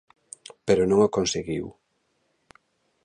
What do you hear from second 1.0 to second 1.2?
o